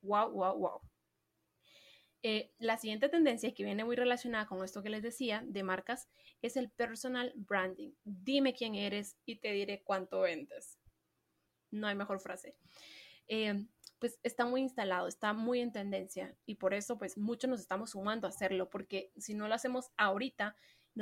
Wow, 0.01 0.31
wow, 0.31 0.57
wow. 0.57 0.81
La 2.57 2.77
siguiente 2.77 3.07
tendencia 3.07 3.53
que 3.53 3.63
viene 3.63 3.85
muy 3.85 3.95
relacionada 3.95 4.47
con 4.47 4.63
esto 4.63 4.81
que 4.81 4.89
les 4.89 5.03
decía 5.03 5.43
de 5.45 5.61
marcas 5.61 6.09
es 6.41 6.57
el 6.57 6.71
personal 6.71 7.31
branding. 7.35 7.91
Dime 8.03 8.55
quién 8.55 8.73
eres 8.73 9.15
y 9.25 9.35
te 9.35 9.51
diré 9.51 9.83
cuánto 9.83 10.21
vendes 10.21 10.79
no 11.75 11.87
hay 11.87 11.95
mejor 11.95 12.19
frase. 12.19 12.55
Eh, 13.27 13.65
pues 13.99 14.19
está 14.23 14.45
muy 14.45 14.61
instalado, 14.61 15.07
está 15.07 15.33
muy 15.33 15.61
en 15.61 15.71
tendencia 15.71 16.35
y 16.45 16.55
por 16.55 16.73
eso 16.73 16.97
pues 16.97 17.17
muchos 17.17 17.49
nos 17.49 17.61
estamos 17.61 17.91
sumando 17.91 18.27
a 18.27 18.29
hacerlo, 18.29 18.69
porque 18.69 19.11
si 19.17 19.33
no 19.33 19.47
lo 19.47 19.53
hacemos 19.53 19.91
ahorita 19.97 20.55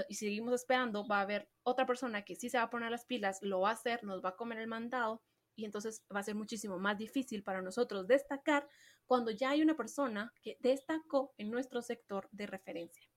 y 0.09 0.15
seguimos 0.15 0.53
esperando, 0.53 1.07
va 1.07 1.19
a 1.19 1.21
haber 1.21 1.49
otra 1.63 1.85
persona 1.85 2.23
que 2.23 2.35
sí 2.35 2.49
se 2.49 2.57
va 2.57 2.63
a 2.63 2.69
poner 2.69 2.91
las 2.91 3.05
pilas, 3.05 3.39
lo 3.41 3.61
va 3.61 3.69
a 3.69 3.73
hacer, 3.73 4.03
nos 4.03 4.23
va 4.23 4.29
a 4.29 4.35
comer 4.35 4.59
el 4.59 4.67
mandado 4.67 5.21
y 5.55 5.65
entonces 5.65 6.03
va 6.13 6.19
a 6.19 6.23
ser 6.23 6.35
muchísimo 6.35 6.79
más 6.79 6.97
difícil 6.97 7.43
para 7.43 7.61
nosotros 7.61 8.07
destacar 8.07 8.67
cuando 9.05 9.31
ya 9.31 9.51
hay 9.51 9.61
una 9.61 9.75
persona 9.75 10.33
que 10.41 10.57
destacó 10.59 11.33
en 11.37 11.51
nuestro 11.51 11.81
sector 11.81 12.27
de 12.31 12.47
referencia. 12.47 13.07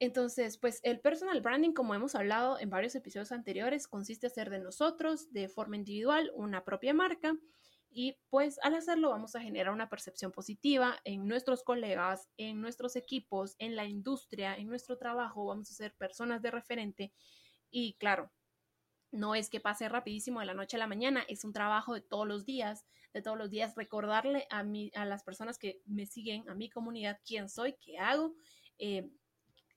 Entonces, 0.00 0.58
pues 0.58 0.80
el 0.82 1.00
personal 1.00 1.40
branding, 1.40 1.72
como 1.72 1.94
hemos 1.94 2.14
hablado 2.14 2.58
en 2.58 2.68
varios 2.68 2.94
episodios 2.94 3.30
anteriores, 3.30 3.86
consiste 3.86 4.26
en 4.26 4.32
hacer 4.32 4.50
de 4.50 4.58
nosotros 4.58 5.32
de 5.32 5.48
forma 5.48 5.76
individual 5.76 6.32
una 6.34 6.64
propia 6.64 6.92
marca 6.92 7.36
y 7.94 8.18
pues 8.28 8.58
al 8.62 8.74
hacerlo 8.74 9.10
vamos 9.10 9.36
a 9.36 9.40
generar 9.40 9.72
una 9.72 9.88
percepción 9.88 10.32
positiva 10.32 11.00
en 11.04 11.26
nuestros 11.28 11.62
colegas, 11.62 12.28
en 12.36 12.60
nuestros 12.60 12.96
equipos, 12.96 13.54
en 13.58 13.76
la 13.76 13.86
industria, 13.86 14.56
en 14.56 14.66
nuestro 14.66 14.98
trabajo, 14.98 15.46
vamos 15.46 15.70
a 15.70 15.74
ser 15.74 15.94
personas 15.94 16.42
de 16.42 16.50
referente 16.50 17.12
y 17.70 17.94
claro, 17.94 18.32
no 19.12 19.36
es 19.36 19.48
que 19.48 19.60
pase 19.60 19.88
rapidísimo 19.88 20.40
de 20.40 20.46
la 20.46 20.54
noche 20.54 20.76
a 20.76 20.80
la 20.80 20.88
mañana, 20.88 21.24
es 21.28 21.44
un 21.44 21.52
trabajo 21.52 21.94
de 21.94 22.00
todos 22.00 22.26
los 22.26 22.44
días, 22.44 22.84
de 23.12 23.22
todos 23.22 23.38
los 23.38 23.48
días 23.48 23.76
recordarle 23.76 24.46
a, 24.50 24.64
mí, 24.64 24.90
a 24.94 25.04
las 25.04 25.22
personas 25.22 25.56
que 25.56 25.80
me 25.86 26.04
siguen, 26.04 26.48
a 26.48 26.54
mi 26.54 26.68
comunidad, 26.68 27.20
quién 27.24 27.48
soy, 27.48 27.76
qué 27.80 27.98
hago, 27.98 28.34
eh, 28.78 29.08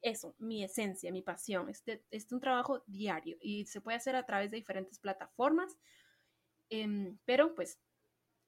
eso, 0.02 0.36
mi 0.40 0.64
esencia, 0.64 1.12
mi 1.12 1.22
pasión. 1.22 1.70
Este, 1.70 2.04
es 2.10 2.32
un 2.32 2.40
trabajo 2.40 2.84
diario 2.88 3.38
y 3.40 3.66
se 3.66 3.82
puede 3.82 3.98
hacer 3.98 4.16
a 4.16 4.26
través 4.26 4.50
de 4.50 4.58
diferentes 4.58 5.00
plataformas, 5.00 5.78
em, 6.70 7.18
pero 7.26 7.54
pues 7.54 7.80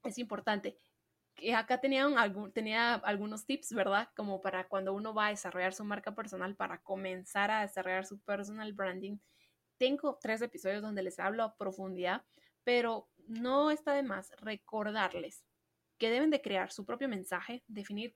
es 0.03 0.18
importante. 0.18 0.77
Que 1.36 1.56
acá 1.56 1.79
tenía, 1.79 2.06
algún, 2.06 2.51
tenía 2.51 2.96
algunos 2.96 3.46
tips, 3.46 3.74
¿verdad? 3.74 4.10
Como 4.15 4.41
para 4.41 4.68
cuando 4.68 4.94
uno 4.94 5.13
va 5.13 5.27
a 5.27 5.29
desarrollar 5.29 5.74
su 5.74 5.86
marca 5.86 6.13
personal, 6.13 6.56
para 6.56 6.82
comenzar 6.82 7.50
a 7.51 7.62
desarrollar 7.62 8.06
su 8.06 8.20
personal 8.20 8.74
branding. 8.74 9.18
Tengo 9.77 10.20
tres 10.22 10.41
episodios 10.41 10.82
donde 10.82 11.03
les 11.03 11.20
hablo 11.20 11.44
a 11.44 11.56
profundidad, 11.56 12.25
pero 12.63 13.10
no 13.27 13.72
está 13.72 13.94
de 13.94 14.03
más 14.03 14.32
recordarles 14.41 15.46
que 15.98 16.10
deben 16.10 16.29
de 16.29 16.41
crear 16.41 16.72
su 16.72 16.86
propio 16.86 17.08
mensaje, 17.08 17.63
definir 17.68 18.15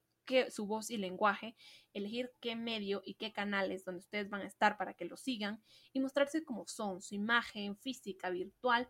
su 0.49 0.65
voz 0.65 0.89
y 0.89 0.97
lenguaje, 0.97 1.55
elegir 1.93 2.31
qué 2.39 2.55
medio 2.55 3.01
y 3.05 3.15
qué 3.15 3.33
canales 3.33 3.83
donde 3.83 3.99
ustedes 3.99 4.29
van 4.29 4.41
a 4.41 4.47
estar 4.47 4.77
para 4.77 4.93
que 4.93 5.05
lo 5.05 5.17
sigan 5.17 5.61
y 5.91 5.99
mostrarse 5.99 6.43
como 6.43 6.65
son, 6.67 7.01
su 7.01 7.15
imagen 7.15 7.77
física, 7.77 8.29
virtual, 8.29 8.89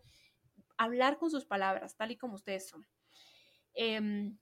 hablar 0.76 1.18
con 1.18 1.30
sus 1.30 1.44
palabras, 1.44 1.96
tal 1.96 2.10
y 2.10 2.16
como 2.16 2.34
ustedes 2.34 2.68
son. 2.68 2.86
Em, 3.74 4.38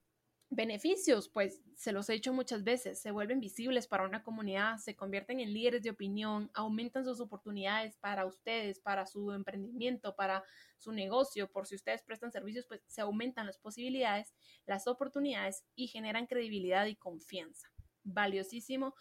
beneficios, 0.50 1.30
pues 1.30 1.62
se 1.74 1.92
los 1.92 2.10
he 2.10 2.12
dicho 2.12 2.32
muchas 2.34 2.62
veces, 2.62 3.00
se 3.00 3.10
vuelven 3.10 3.40
visibles 3.40 3.86
para 3.86 4.04
una 4.04 4.22
comunidad, 4.22 4.76
se 4.76 4.94
convierten 4.94 5.40
en 5.40 5.52
líderes 5.52 5.82
de 5.82 5.90
opinión, 5.90 6.50
aumentan 6.52 7.06
sus 7.06 7.20
oportunidades 7.20 7.96
para 7.96 8.26
ustedes, 8.26 8.78
para 8.78 9.06
su 9.06 9.32
emprendimiento, 9.32 10.14
para 10.14 10.44
su 10.76 10.92
negocio, 10.92 11.50
por 11.50 11.66
si 11.66 11.74
ustedes 11.74 12.02
prestan 12.02 12.32
servicios, 12.32 12.66
pues 12.66 12.82
se 12.86 13.00
aumentan 13.00 13.46
las 13.46 13.58
posibilidades, 13.58 14.34
las 14.66 14.86
oportunidades 14.86 15.64
y 15.74 15.86
generan 15.86 16.26
credibilidad 16.26 16.84
y 16.84 16.96
confianza. 16.96 17.68
Valiosísimo 18.04 18.94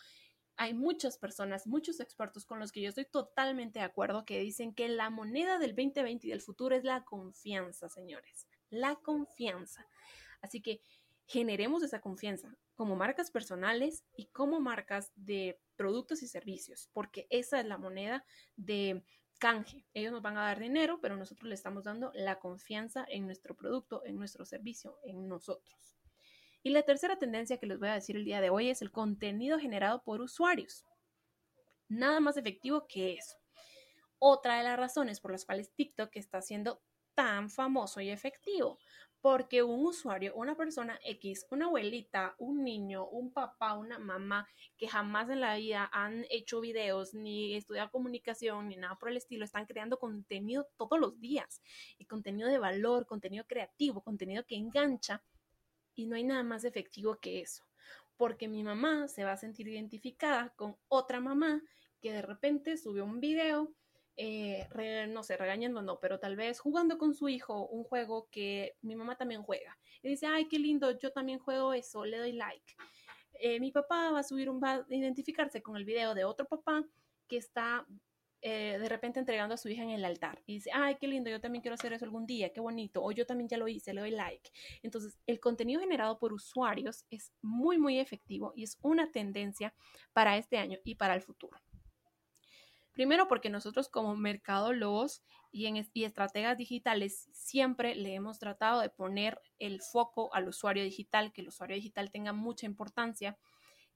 hay 0.61 0.75
muchas 0.75 1.17
personas, 1.17 1.65
muchos 1.65 1.99
expertos 1.99 2.45
con 2.45 2.59
los 2.59 2.71
que 2.71 2.81
yo 2.81 2.89
estoy 2.89 3.05
totalmente 3.05 3.79
de 3.79 3.85
acuerdo 3.85 4.25
que 4.25 4.39
dicen 4.39 4.75
que 4.75 4.89
la 4.89 5.09
moneda 5.09 5.57
del 5.57 5.75
2020 5.75 6.27
y 6.27 6.29
del 6.29 6.39
futuro 6.39 6.75
es 6.75 6.83
la 6.83 7.03
confianza, 7.03 7.89
señores. 7.89 8.47
La 8.69 8.95
confianza. 8.97 9.87
Así 10.39 10.61
que 10.61 10.79
generemos 11.25 11.81
esa 11.81 11.99
confianza 11.99 12.55
como 12.75 12.95
marcas 12.95 13.31
personales 13.31 14.05
y 14.15 14.27
como 14.27 14.59
marcas 14.59 15.11
de 15.15 15.59
productos 15.77 16.21
y 16.21 16.27
servicios, 16.27 16.91
porque 16.93 17.25
esa 17.31 17.59
es 17.59 17.65
la 17.65 17.79
moneda 17.79 18.23
de 18.55 19.03
canje. 19.39 19.87
Ellos 19.95 20.11
nos 20.11 20.21
van 20.21 20.37
a 20.37 20.43
dar 20.43 20.59
dinero, 20.59 20.99
pero 21.01 21.17
nosotros 21.17 21.49
le 21.49 21.55
estamos 21.55 21.85
dando 21.85 22.11
la 22.13 22.37
confianza 22.37 23.03
en 23.09 23.25
nuestro 23.25 23.55
producto, 23.55 24.05
en 24.05 24.15
nuestro 24.15 24.45
servicio, 24.45 24.99
en 25.01 25.27
nosotros. 25.27 25.97
Y 26.63 26.69
la 26.69 26.83
tercera 26.83 27.17
tendencia 27.17 27.57
que 27.57 27.65
les 27.65 27.79
voy 27.79 27.89
a 27.89 27.95
decir 27.95 28.15
el 28.15 28.25
día 28.25 28.39
de 28.41 28.51
hoy 28.51 28.69
es 28.69 28.81
el 28.81 28.91
contenido 28.91 29.57
generado 29.57 30.03
por 30.03 30.21
usuarios. 30.21 30.85
Nada 31.89 32.19
más 32.19 32.37
efectivo 32.37 32.85
que 32.87 33.13
eso. 33.13 33.37
Otra 34.19 34.57
de 34.57 34.63
las 34.63 34.77
razones 34.77 35.19
por 35.19 35.31
las 35.31 35.45
cuales 35.45 35.73
TikTok 35.73 36.11
está 36.13 36.41
siendo 36.41 36.83
tan 37.15 37.49
famoso 37.49 37.99
y 37.99 38.09
efectivo, 38.09 38.77
porque 39.21 39.63
un 39.63 39.85
usuario, 39.85 40.33
una 40.35 40.55
persona 40.55 40.99
X, 41.03 41.47
una 41.49 41.65
abuelita, 41.65 42.35
un 42.37 42.63
niño, 42.63 43.07
un 43.07 43.33
papá, 43.33 43.73
una 43.73 43.99
mamá 43.99 44.47
que 44.77 44.87
jamás 44.87 45.29
en 45.29 45.41
la 45.41 45.55
vida 45.55 45.89
han 45.91 46.25
hecho 46.29 46.61
videos 46.61 47.13
ni 47.13 47.55
estudiado 47.55 47.91
comunicación 47.91 48.69
ni 48.69 48.77
nada 48.77 48.95
por 48.95 49.09
el 49.09 49.17
estilo, 49.17 49.45
están 49.45 49.65
creando 49.65 49.97
contenido 49.99 50.67
todos 50.77 50.99
los 50.99 51.19
días 51.19 51.61
y 51.97 52.05
contenido 52.05 52.47
de 52.47 52.59
valor, 52.59 53.05
contenido 53.05 53.45
creativo, 53.47 54.01
contenido 54.01 54.45
que 54.45 54.55
engancha 54.55 55.23
y 55.95 56.05
no 56.05 56.15
hay 56.15 56.23
nada 56.23 56.43
más 56.43 56.63
efectivo 56.63 57.19
que 57.19 57.41
eso, 57.41 57.63
porque 58.17 58.47
mi 58.47 58.63
mamá 58.63 59.07
se 59.07 59.23
va 59.23 59.33
a 59.33 59.37
sentir 59.37 59.67
identificada 59.67 60.53
con 60.55 60.77
otra 60.87 61.19
mamá 61.19 61.61
que 62.01 62.11
de 62.11 62.21
repente 62.21 62.77
subió 62.77 63.05
un 63.05 63.19
video, 63.19 63.73
eh, 64.17 64.67
no 65.09 65.23
sé, 65.23 65.37
regañando 65.37 65.81
no, 65.81 65.99
pero 65.99 66.19
tal 66.19 66.35
vez 66.35 66.59
jugando 66.59 66.97
con 66.97 67.13
su 67.13 67.29
hijo 67.29 67.67
un 67.67 67.83
juego 67.83 68.27
que 68.29 68.75
mi 68.81 68.95
mamá 68.95 69.17
también 69.17 69.43
juega. 69.43 69.77
Y 70.01 70.09
dice, 70.09 70.27
ay, 70.27 70.47
qué 70.47 70.59
lindo, 70.59 70.97
yo 70.99 71.11
también 71.11 71.39
juego 71.39 71.73
eso, 71.73 72.05
le 72.05 72.17
doy 72.17 72.33
like. 72.33 72.75
Eh, 73.39 73.59
mi 73.59 73.71
papá 73.71 74.11
va 74.11 74.19
a 74.19 74.23
subir 74.23 74.49
un, 74.49 74.61
va 74.61 74.73
a 74.73 74.85
identificarse 74.89 75.61
con 75.61 75.75
el 75.75 75.85
video 75.85 76.13
de 76.13 76.25
otro 76.25 76.45
papá 76.47 76.83
que 77.27 77.37
está 77.37 77.85
eh, 78.41 78.77
de 78.79 78.89
repente 78.89 79.19
entregando 79.19 79.53
a 79.53 79.57
su 79.57 79.69
hija 79.69 79.83
en 79.83 79.91
el 79.91 80.03
altar 80.03 80.41
y 80.47 80.55
dice, 80.55 80.71
ay, 80.73 80.95
qué 80.99 81.07
lindo, 81.07 81.29
yo 81.29 81.39
también 81.39 81.61
quiero 81.61 81.75
hacer 81.75 81.93
eso 81.93 82.05
algún 82.05 82.25
día, 82.25 82.51
qué 82.51 82.59
bonito, 82.59 83.03
o 83.03 83.11
yo 83.11 83.25
también 83.25 83.47
ya 83.47 83.57
lo 83.57 83.67
hice, 83.67 83.93
le 83.93 84.01
doy 84.01 84.11
like. 84.11 84.49
Entonces, 84.81 85.19
el 85.27 85.39
contenido 85.39 85.79
generado 85.79 86.17
por 86.17 86.33
usuarios 86.33 87.05
es 87.11 87.31
muy, 87.41 87.77
muy 87.77 87.99
efectivo 87.99 88.51
y 88.55 88.63
es 88.63 88.79
una 88.81 89.11
tendencia 89.11 89.75
para 90.11 90.37
este 90.37 90.57
año 90.57 90.79
y 90.83 90.95
para 90.95 91.13
el 91.13 91.21
futuro. 91.21 91.59
Primero 92.93 93.27
porque 93.27 93.49
nosotros 93.49 93.87
como 93.87 94.15
mercadólogos 94.15 95.23
y, 95.51 95.67
en, 95.67 95.87
y 95.93 96.03
estrategas 96.03 96.57
digitales 96.57 97.29
siempre 97.31 97.95
le 97.95 98.15
hemos 98.15 98.39
tratado 98.39 98.81
de 98.81 98.89
poner 98.89 99.39
el 99.59 99.81
foco 99.81 100.33
al 100.33 100.49
usuario 100.49 100.83
digital, 100.83 101.31
que 101.31 101.41
el 101.41 101.47
usuario 101.47 101.75
digital 101.75 102.11
tenga 102.11 102.33
mucha 102.33 102.65
importancia 102.65 103.37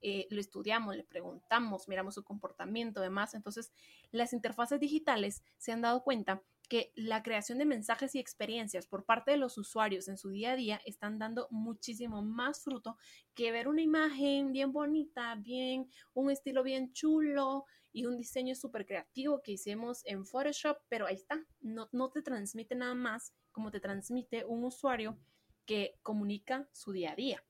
eh, 0.08 0.28
lo 0.30 0.40
estudiamos, 0.40 0.96
le 0.96 1.04
preguntamos, 1.04 1.88
miramos 1.88 2.14
su 2.14 2.24
comportamiento, 2.24 3.02
demás. 3.02 3.34
Entonces, 3.34 3.72
las 4.12 4.34
interfaces 4.34 4.80
digitales 4.80 5.44
se 5.58 5.72
han 5.72 5.82
dado 5.82 6.04
cuenta 6.04 6.44
que 6.70 6.92
la 6.94 7.24
creación 7.24 7.58
de 7.58 7.66
mensajes 7.66 8.14
y 8.14 8.20
experiencias 8.20 8.86
por 8.86 9.04
parte 9.04 9.32
de 9.32 9.38
los 9.38 9.58
usuarios 9.58 10.08
en 10.08 10.20
su 10.20 10.30
día 10.30 10.52
a 10.52 10.56
día 10.56 10.80
están 10.86 11.18
dando 11.18 11.48
muchísimo 11.50 12.22
más 12.22 12.64
fruto 12.64 12.98
que 13.34 13.52
ver 13.52 13.68
una 13.68 13.82
imagen 13.82 14.52
bien 14.52 14.72
bonita, 14.72 15.34
bien, 15.34 15.90
un 16.14 16.30
estilo 16.30 16.62
bien 16.62 16.94
chulo 16.94 17.66
y 17.92 18.06
un 18.06 18.16
diseño 18.16 18.54
súper 18.54 18.86
creativo 18.86 19.42
que 19.42 19.54
hicimos 19.54 20.04
en 20.06 20.24
Photoshop, 20.24 20.78
pero 20.88 21.08
ahí 21.08 21.16
está, 21.16 21.44
no, 21.62 21.90
no 21.92 22.12
te 22.12 22.22
transmite 22.22 22.76
nada 22.76 22.94
más 22.94 23.34
como 23.52 23.72
te 23.72 23.80
transmite 23.80 24.46
un 24.46 24.66
usuario 24.66 25.18
que 25.66 25.98
comunica 26.04 26.70
su 26.74 26.92
día 26.92 27.14
a 27.14 27.16
día. 27.16 27.44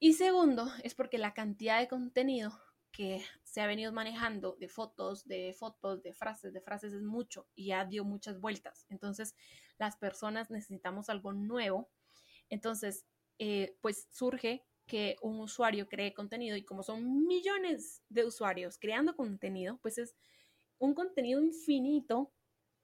Y 0.00 0.12
segundo, 0.12 0.68
es 0.84 0.94
porque 0.94 1.18
la 1.18 1.34
cantidad 1.34 1.80
de 1.80 1.88
contenido 1.88 2.52
que 2.92 3.22
se 3.42 3.60
ha 3.60 3.66
venido 3.66 3.92
manejando 3.92 4.56
de 4.60 4.68
fotos, 4.68 5.26
de 5.26 5.54
fotos, 5.58 6.02
de 6.02 6.12
frases, 6.12 6.52
de 6.52 6.60
frases 6.60 6.92
es 6.92 7.02
mucho 7.02 7.48
y 7.54 7.66
ya 7.66 7.84
dio 7.84 8.04
muchas 8.04 8.40
vueltas. 8.40 8.86
Entonces, 8.88 9.34
las 9.78 9.96
personas 9.96 10.50
necesitamos 10.50 11.08
algo 11.10 11.32
nuevo. 11.32 11.90
Entonces, 12.48 13.06
eh, 13.38 13.76
pues 13.80 14.08
surge 14.10 14.64
que 14.86 15.16
un 15.20 15.40
usuario 15.40 15.88
cree 15.88 16.14
contenido 16.14 16.56
y 16.56 16.64
como 16.64 16.82
son 16.82 17.26
millones 17.26 18.02
de 18.08 18.24
usuarios 18.24 18.78
creando 18.78 19.16
contenido, 19.16 19.78
pues 19.82 19.98
es 19.98 20.14
un 20.78 20.94
contenido 20.94 21.42
infinito 21.42 22.32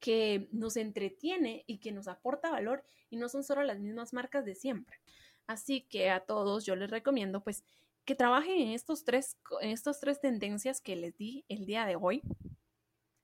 que 0.01 0.49
nos 0.53 0.77
entretiene 0.77 1.65
y 1.67 1.79
que 1.79 1.93
nos 1.93 2.09
aporta 2.09 2.51
valor 2.51 2.85
y 3.09 3.17
no 3.17 3.29
son 3.29 3.43
solo 3.43 3.63
las 3.63 3.81
mismas 3.81 4.13
marcas 4.13 4.45
de 4.45 4.55
siempre. 4.55 5.01
Así 5.47 5.83
que 5.83 6.11
a 6.11 6.21
todos 6.21 6.65
yo 6.65 6.77
les 6.77 6.91
recomiendo 6.91 7.43
pues 7.43 7.65
que 8.05 8.15
trabajen 8.15 8.59
en 8.61 8.69
estos 8.71 9.05
tres, 9.05 9.39
en 9.61 9.71
estas 9.71 10.01
tres 10.01 10.21
tendencias 10.21 10.81
que 10.81 10.97
les 10.97 11.17
di 11.17 11.45
el 11.49 11.67
día 11.67 11.87
de 11.87 11.97
hoy. 11.97 12.23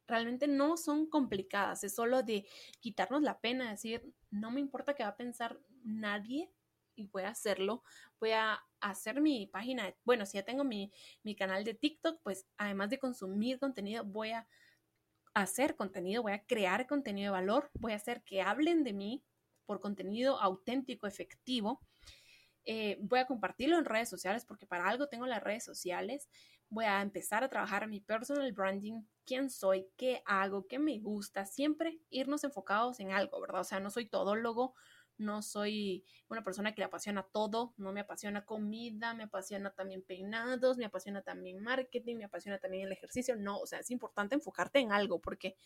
Realmente 0.07 0.49
no 0.49 0.77
son 0.77 1.07
complicadas, 1.07 1.85
es 1.85 1.95
solo 1.95 2.23
de 2.23 2.47
quitarnos 2.81 3.23
la 3.23 3.41
pena, 3.41 3.71
decir, 3.71 4.12
no 4.31 4.50
me 4.50 4.61
importa 4.61 4.95
qué 4.95 5.05
va 5.05 5.11
a 5.11 5.17
pensar 5.17 5.61
nadie 5.85 6.50
y 6.97 7.07
voy 7.07 7.23
a 7.23 7.29
hacerlo, 7.29 7.85
voy 8.19 8.33
a 8.33 8.61
hacer 8.81 9.21
mi 9.21 9.47
página, 9.47 9.95
bueno, 10.05 10.27
si 10.27 10.37
ya 10.37 10.45
tengo 10.45 10.65
mi, 10.65 10.93
mi 11.23 11.37
canal 11.37 11.65
de 11.65 11.75
TikTok, 11.75 12.21
pues 12.23 12.47
además 12.57 12.91
de 12.91 12.99
consumir 12.99 13.61
contenido, 13.61 14.05
voy 14.05 14.31
a 14.31 14.49
hacer 15.33 15.77
contenido, 15.77 16.23
voy 16.23 16.33
a 16.33 16.45
crear 16.45 16.89
contenido 16.89 17.33
de 17.33 17.41
valor, 17.41 17.71
voy 17.75 17.93
a 17.93 17.97
hacer 17.97 18.25
que 18.25 18.43
hablen 18.43 18.83
de 18.83 18.93
mí 18.93 19.25
por 19.65 19.79
contenido 19.79 20.41
auténtico, 20.41 21.07
efectivo 21.07 21.81
eh, 22.64 22.99
voy 23.00 23.19
a 23.19 23.26
compartirlo 23.26 23.79
en 23.79 23.85
redes 23.85 24.09
sociales 24.09 24.45
porque 24.45 24.67
para 24.67 24.88
algo 24.88 25.09
tengo 25.09 25.26
las 25.26 25.43
redes 25.43 25.64
sociales. 25.64 26.29
Voy 26.69 26.85
a 26.85 27.02
empezar 27.02 27.43
a 27.43 27.49
trabajar 27.49 27.88
mi 27.88 28.00
personal 28.00 28.52
branding, 28.52 29.02
quién 29.26 29.50
soy, 29.50 29.88
qué 29.97 30.23
hago, 30.25 30.67
qué 30.69 30.79
me 30.79 30.99
gusta, 31.00 31.45
siempre 31.47 31.99
irnos 32.11 32.45
enfocados 32.45 33.00
en 33.00 33.11
algo, 33.11 33.40
¿verdad? 33.40 33.62
O 33.62 33.64
sea, 33.64 33.81
no 33.81 33.90
soy 33.90 34.07
todólogo, 34.07 34.75
no 35.21 35.43
soy 35.43 36.05
una 36.29 36.43
persona 36.43 36.73
que 36.73 36.81
le 36.81 36.87
apasiona 36.87 37.23
todo, 37.23 37.75
no 37.76 37.93
me 37.93 38.00
apasiona 38.00 38.45
comida, 38.45 39.14
me 39.14 39.25
apasiona 39.25 39.71
también 39.71 40.02
peinados, 40.02 40.79
me 40.79 40.87
apasiona 40.87 41.23
también 41.23 41.62
marketing, 41.62 42.17
me 42.17 42.25
apasiona 42.25 42.59
también 42.59 42.87
el 42.87 42.93
ejercicio, 42.93 43.37
no, 43.37 43.59
o 43.59 43.67
sea, 43.67 43.81
es 43.81 43.90
importante 43.90 44.35
enfocarte 44.35 44.79
en 44.79 44.93
algo 44.93 45.21
porque 45.21 45.57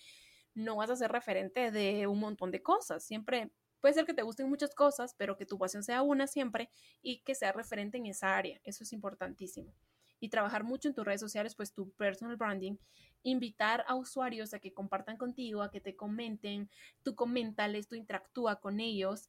no 0.54 0.76
vas 0.76 0.90
a 0.90 0.96
ser 0.96 1.12
referente 1.12 1.70
de 1.70 2.06
un 2.06 2.20
montón 2.20 2.50
de 2.50 2.62
cosas, 2.62 3.04
siempre 3.04 3.50
Puede 3.84 3.92
ser 3.92 4.06
que 4.06 4.14
te 4.14 4.22
gusten 4.22 4.48
muchas 4.48 4.74
cosas, 4.74 5.14
pero 5.18 5.36
que 5.36 5.44
tu 5.44 5.58
pasión 5.58 5.82
sea 5.82 6.00
una 6.00 6.26
siempre 6.26 6.70
y 7.02 7.18
que 7.18 7.34
sea 7.34 7.52
referente 7.52 7.98
en 7.98 8.06
esa 8.06 8.34
área. 8.34 8.58
Eso 8.64 8.82
es 8.82 8.94
importantísimo. 8.94 9.74
Y 10.20 10.30
trabajar 10.30 10.64
mucho 10.64 10.88
en 10.88 10.94
tus 10.94 11.04
redes 11.04 11.20
sociales, 11.20 11.54
pues 11.54 11.74
tu 11.74 11.90
personal 11.90 12.38
branding, 12.38 12.78
invitar 13.24 13.84
a 13.86 13.94
usuarios 13.94 14.54
a 14.54 14.58
que 14.58 14.72
compartan 14.72 15.18
contigo, 15.18 15.60
a 15.60 15.70
que 15.70 15.82
te 15.82 15.96
comenten, 15.96 16.70
tú 17.02 17.14
coméntales, 17.14 17.86
tú 17.86 17.94
interactúa 17.94 18.58
con 18.58 18.80
ellos. 18.80 19.28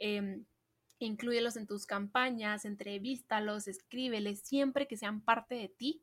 Eh, 0.00 0.42
inclúyelos 0.98 1.56
en 1.56 1.68
tus 1.68 1.86
campañas, 1.86 2.64
entrevístalos, 2.64 3.68
escríbeles, 3.68 4.40
siempre 4.40 4.88
que 4.88 4.96
sean 4.96 5.20
parte 5.20 5.54
de 5.54 5.68
ti 5.68 6.02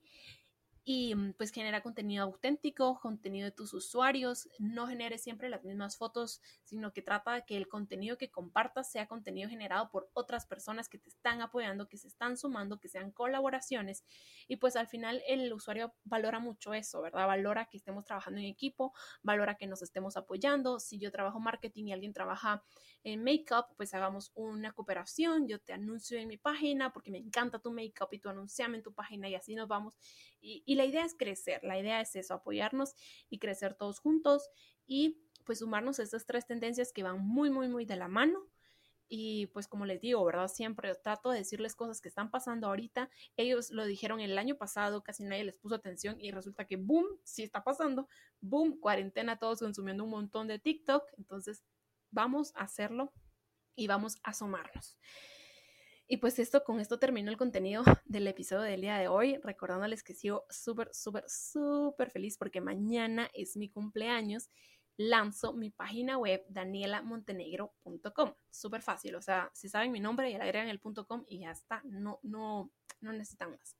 y 0.83 1.13
mm, 1.13 1.33
pues 1.33 1.51
genera 1.51 1.81
contenido 1.81 2.23
auténtico, 2.23 2.99
contenido 2.99 3.45
de 3.45 3.51
tus 3.51 3.73
usuarios, 3.73 4.49
no 4.59 4.87
genere 4.87 5.17
siempre 5.17 5.49
las 5.49 5.63
mismas 5.63 5.97
fotos, 5.97 6.41
sino 6.63 6.91
que 6.91 7.01
trata 7.01 7.33
de 7.33 7.45
que 7.45 7.57
el 7.57 7.67
contenido 7.67 8.17
que 8.17 8.31
compartas 8.31 8.91
sea 8.91 9.07
contenido 9.07 9.49
generado 9.49 9.89
por 9.91 10.09
otras 10.13 10.45
personas 10.45 10.89
que 10.89 10.97
te 10.97 11.09
están 11.09 11.41
apoyando, 11.41 11.87
que 11.87 11.97
se 11.97 12.07
están 12.07 12.37
sumando, 12.37 12.79
que 12.79 12.87
sean 12.87 13.11
colaboraciones. 13.11 14.03
Y 14.47 14.57
pues 14.57 14.75
al 14.75 14.87
final 14.87 15.21
el 15.27 15.51
usuario 15.53 15.93
valora 16.03 16.39
mucho 16.39 16.73
eso, 16.73 17.01
¿verdad? 17.01 17.27
Valora 17.27 17.65
que 17.65 17.77
estemos 17.77 18.05
trabajando 18.05 18.39
en 18.39 18.47
equipo, 18.47 18.93
valora 19.21 19.55
que 19.55 19.67
nos 19.67 19.81
estemos 19.81 20.17
apoyando, 20.17 20.79
si 20.79 20.97
yo 20.97 21.11
trabajo 21.11 21.39
marketing 21.39 21.85
y 21.87 21.93
alguien 21.93 22.13
trabaja 22.13 22.63
en 23.03 23.23
make-up, 23.23 23.65
pues 23.77 23.93
hagamos 23.93 24.31
una 24.35 24.73
cooperación, 24.73 25.47
yo 25.47 25.59
te 25.59 25.73
anuncio 25.73 26.17
en 26.17 26.27
mi 26.27 26.37
página 26.37 26.93
porque 26.93 27.11
me 27.11 27.17
encanta 27.17 27.59
tu 27.59 27.71
make-up 27.71 28.09
y 28.11 28.19
tú 28.19 28.29
anunciame 28.29 28.77
en 28.77 28.83
tu 28.83 28.93
página 28.93 29.27
y 29.29 29.35
así 29.35 29.55
nos 29.55 29.67
vamos. 29.67 29.97
Y, 30.43 30.70
y 30.71 30.75
la 30.75 30.85
idea 30.85 31.03
es 31.03 31.15
crecer, 31.15 31.65
la 31.65 31.77
idea 31.77 31.99
es 31.99 32.15
eso, 32.15 32.33
apoyarnos 32.33 32.95
y 33.29 33.39
crecer 33.39 33.73
todos 33.73 33.99
juntos 33.99 34.49
y 34.87 35.21
pues 35.43 35.59
sumarnos 35.59 35.99
a 35.99 36.03
estas 36.03 36.25
tres 36.25 36.47
tendencias 36.47 36.93
que 36.93 37.03
van 37.03 37.19
muy, 37.19 37.49
muy, 37.49 37.67
muy 37.67 37.83
de 37.83 37.97
la 37.97 38.07
mano. 38.07 38.47
Y 39.09 39.47
pues 39.47 39.67
como 39.67 39.85
les 39.85 39.99
digo, 39.99 40.23
¿verdad? 40.23 40.47
Siempre 40.47 40.95
trato 40.95 41.29
de 41.29 41.39
decirles 41.39 41.75
cosas 41.75 41.99
que 41.99 42.07
están 42.07 42.31
pasando 42.31 42.67
ahorita. 42.67 43.09
Ellos 43.35 43.71
lo 43.71 43.83
dijeron 43.83 44.21
el 44.21 44.37
año 44.37 44.55
pasado, 44.55 45.03
casi 45.03 45.25
nadie 45.25 45.43
les 45.43 45.57
puso 45.57 45.75
atención 45.75 46.15
y 46.21 46.31
resulta 46.31 46.65
que, 46.65 46.77
boom, 46.77 47.05
sí 47.25 47.43
está 47.43 47.65
pasando. 47.65 48.07
Boom, 48.39 48.79
cuarentena, 48.79 49.39
todos 49.39 49.59
consumiendo 49.59 50.05
un 50.05 50.11
montón 50.11 50.47
de 50.47 50.57
TikTok. 50.57 51.03
Entonces, 51.17 51.65
vamos 52.11 52.53
a 52.55 52.61
hacerlo 52.61 53.11
y 53.75 53.87
vamos 53.87 54.19
a 54.23 54.33
sumarnos. 54.33 54.97
Y 56.11 56.17
pues 56.17 56.39
esto, 56.39 56.65
con 56.65 56.81
esto 56.81 56.99
termino 56.99 57.31
el 57.31 57.37
contenido 57.37 57.83
del 58.05 58.27
episodio 58.27 58.63
del 58.63 58.81
día 58.81 58.97
de 58.97 59.07
hoy, 59.07 59.37
recordándoles 59.37 60.03
que 60.03 60.13
sigo 60.13 60.45
súper, 60.49 60.89
súper, 60.93 61.23
súper 61.29 62.09
feliz 62.09 62.37
porque 62.37 62.59
mañana 62.59 63.29
es 63.33 63.55
mi 63.55 63.69
cumpleaños. 63.69 64.49
Lanzo 64.97 65.53
mi 65.53 65.69
página 65.69 66.17
web 66.17 66.43
danielamontenegro.com. 66.49 68.33
Súper 68.49 68.81
fácil, 68.81 69.15
o 69.15 69.21
sea, 69.21 69.51
si 69.53 69.69
saben 69.69 69.93
mi 69.93 70.01
nombre 70.01 70.29
y 70.29 70.33
le 70.33 70.43
agregan 70.43 70.67
el 70.67 70.81
.com 70.81 71.23
y 71.29 71.39
ya 71.39 71.51
está, 71.51 71.81
no, 71.85 72.19
no, 72.23 72.73
no 72.99 73.13
necesitan 73.13 73.51
más. 73.51 73.77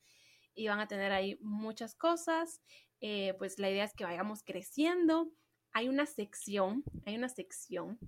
Y 0.56 0.70
van 0.70 0.80
a 0.80 0.88
tener 0.88 1.12
ahí 1.12 1.38
muchas 1.42 1.96
cosas, 1.96 2.62
eh, 3.02 3.36
pues 3.40 3.60
la 3.60 3.70
idea 3.70 3.84
es 3.84 3.94
que 3.94 4.06
vayamos 4.06 4.42
creciendo. 4.42 5.30
Hay 5.74 5.90
una 5.90 6.06
sección, 6.06 6.86
hay 7.06 7.18
una 7.18 7.28
sección 7.28 8.00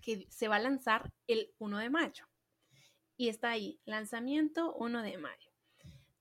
que 0.00 0.28
se 0.30 0.46
va 0.46 0.54
a 0.54 0.60
lanzar 0.60 1.12
el 1.26 1.52
1 1.58 1.78
de 1.78 1.90
mayo 1.90 2.29
y 3.20 3.28
está 3.28 3.50
ahí, 3.50 3.78
lanzamiento 3.84 4.72
1 4.76 5.02
de 5.02 5.18
mayo. 5.18 5.52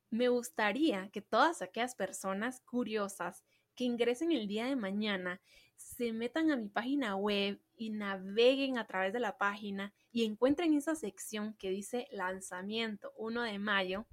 Me 0.09 0.27
gustaría 0.27 1.09
que 1.11 1.21
todas 1.21 1.61
aquellas 1.61 1.95
personas 1.95 2.59
curiosas 2.59 3.45
que 3.73 3.85
ingresen 3.85 4.33
el 4.33 4.49
día 4.49 4.65
de 4.65 4.75
mañana 4.75 5.39
se 5.77 6.11
metan 6.11 6.51
a 6.51 6.57
mi 6.57 6.67
página 6.67 7.15
web 7.15 7.57
y 7.77 7.91
naveguen 7.91 8.77
a 8.77 8.85
través 8.85 9.13
de 9.13 9.21
la 9.21 9.37
página 9.37 9.93
y 10.11 10.25
encuentren 10.25 10.73
esa 10.73 10.93
sección 10.93 11.53
que 11.53 11.69
dice 11.69 12.09
lanzamiento 12.11 13.13
1 13.15 13.43
de 13.43 13.59
mayo. 13.59 14.05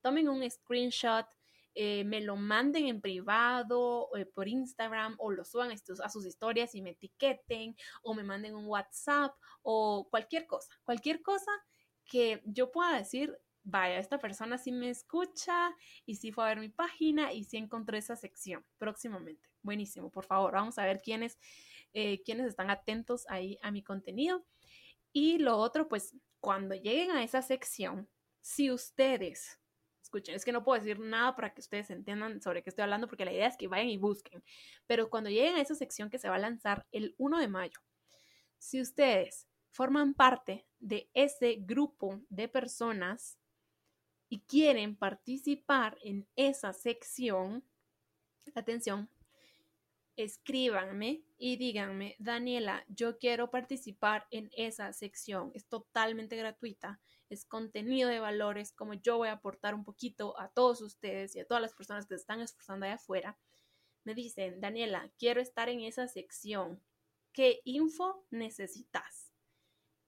Tomen 0.00 0.28
un 0.28 0.50
screenshot, 0.50 1.28
eh, 1.76 2.02
me 2.02 2.20
lo 2.20 2.34
manden 2.34 2.88
en 2.88 3.00
privado 3.00 4.08
eh, 4.16 4.26
por 4.26 4.48
Instagram 4.48 5.14
o 5.18 5.30
lo 5.30 5.44
suban 5.44 5.70
a 5.70 6.08
sus 6.08 6.26
historias 6.26 6.74
y 6.74 6.82
me 6.82 6.90
etiqueten 6.90 7.76
o 8.02 8.14
me 8.14 8.24
manden 8.24 8.56
un 8.56 8.66
WhatsApp 8.66 9.32
o 9.62 10.08
cualquier 10.10 10.48
cosa, 10.48 10.74
cualquier 10.84 11.22
cosa 11.22 11.52
que 12.06 12.42
yo 12.44 12.70
pueda 12.70 12.96
decir, 12.96 13.36
vaya, 13.66 13.98
esta 13.98 14.18
persona 14.18 14.58
sí 14.58 14.72
me 14.72 14.88
escucha 14.90 15.74
y 16.06 16.16
sí 16.16 16.32
fue 16.32 16.44
a 16.44 16.48
ver 16.48 16.60
mi 16.60 16.68
página 16.68 17.32
y 17.32 17.44
sí 17.44 17.56
encontró 17.56 17.96
esa 17.96 18.16
sección 18.16 18.64
próximamente. 18.78 19.48
Buenísimo, 19.62 20.10
por 20.10 20.24
favor, 20.24 20.52
vamos 20.52 20.78
a 20.78 20.84
ver 20.84 21.02
quiénes, 21.02 21.38
eh, 21.92 22.22
quiénes 22.22 22.46
están 22.46 22.70
atentos 22.70 23.26
ahí 23.28 23.58
a 23.62 23.70
mi 23.72 23.82
contenido. 23.82 24.46
Y 25.12 25.38
lo 25.38 25.56
otro, 25.56 25.88
pues 25.88 26.14
cuando 26.40 26.74
lleguen 26.74 27.10
a 27.10 27.24
esa 27.24 27.42
sección, 27.42 28.08
si 28.40 28.70
ustedes, 28.70 29.58
escuchen, 30.00 30.36
es 30.36 30.44
que 30.44 30.52
no 30.52 30.62
puedo 30.62 30.80
decir 30.80 31.00
nada 31.00 31.34
para 31.34 31.52
que 31.52 31.60
ustedes 31.60 31.90
entiendan 31.90 32.40
sobre 32.40 32.62
qué 32.62 32.70
estoy 32.70 32.84
hablando, 32.84 33.08
porque 33.08 33.24
la 33.24 33.32
idea 33.32 33.48
es 33.48 33.56
que 33.56 33.66
vayan 33.66 33.88
y 33.88 33.96
busquen, 33.96 34.44
pero 34.86 35.10
cuando 35.10 35.30
lleguen 35.30 35.56
a 35.56 35.60
esa 35.60 35.74
sección 35.74 36.08
que 36.10 36.18
se 36.18 36.28
va 36.28 36.36
a 36.36 36.38
lanzar 36.38 36.86
el 36.92 37.16
1 37.18 37.40
de 37.40 37.48
mayo, 37.48 37.80
si 38.58 38.80
ustedes 38.80 39.48
forman 39.76 40.14
parte 40.14 40.66
de 40.80 41.10
ese 41.12 41.56
grupo 41.60 42.22
de 42.30 42.48
personas 42.48 43.38
y 44.30 44.40
quieren 44.40 44.96
participar 44.96 45.98
en 46.02 46.26
esa 46.34 46.72
sección, 46.72 47.62
atención, 48.54 49.10
escríbanme 50.16 51.24
y 51.36 51.58
díganme, 51.58 52.16
Daniela, 52.18 52.86
yo 52.88 53.18
quiero 53.18 53.50
participar 53.50 54.26
en 54.30 54.48
esa 54.56 54.94
sección. 54.94 55.52
Es 55.54 55.66
totalmente 55.66 56.36
gratuita, 56.36 56.98
es 57.28 57.44
contenido 57.44 58.08
de 58.08 58.18
valores, 58.18 58.72
como 58.72 58.94
yo 58.94 59.18
voy 59.18 59.28
a 59.28 59.32
aportar 59.32 59.74
un 59.74 59.84
poquito 59.84 60.40
a 60.40 60.48
todos 60.48 60.80
ustedes 60.80 61.36
y 61.36 61.40
a 61.40 61.46
todas 61.46 61.60
las 61.60 61.74
personas 61.74 62.06
que 62.06 62.14
se 62.14 62.22
están 62.22 62.40
esforzando 62.40 62.86
allá 62.86 62.94
afuera. 62.94 63.38
Me 64.04 64.14
dicen, 64.14 64.58
Daniela, 64.58 65.12
quiero 65.18 65.42
estar 65.42 65.68
en 65.68 65.82
esa 65.82 66.08
sección. 66.08 66.82
¿Qué 67.34 67.60
info 67.64 68.24
necesitas? 68.30 69.35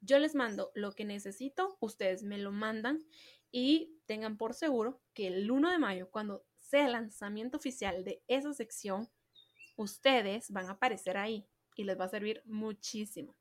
Yo 0.01 0.19
les 0.19 0.35
mando 0.35 0.71
lo 0.75 0.93
que 0.93 1.05
necesito, 1.05 1.77
ustedes 1.81 2.23
me 2.23 2.39
lo 2.39 2.53
mandan 2.53 3.05
y 3.51 3.99
tengan 4.07 4.37
por 4.37 4.55
seguro 4.55 5.01
que 5.15 5.27
el 5.27 5.51
1 5.51 5.71
de 5.71 5.79
mayo, 5.79 6.11
cuando 6.11 6.45
sea 6.59 6.87
el 6.87 6.93
lanzamiento 6.93 7.57
oficial 7.57 8.05
de 8.05 8.23
esa 8.29 8.53
sección, 8.53 9.09
ustedes 9.77 10.51
van 10.51 10.67
a 10.67 10.73
aparecer 10.73 11.17
ahí 11.17 11.47
y 11.75 11.85
les 11.85 11.99
va 11.99 12.05
a 12.05 12.09
servir 12.09 12.43
muchísimo. 12.45 13.37